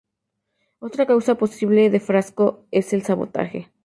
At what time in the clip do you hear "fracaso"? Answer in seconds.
1.99-2.65